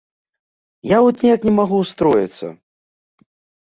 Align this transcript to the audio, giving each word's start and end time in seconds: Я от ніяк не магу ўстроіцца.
Я 0.95 1.03
от 1.09 1.15
ніяк 1.27 1.47
не 1.51 1.55
магу 1.59 1.77
ўстроіцца. 1.85 2.45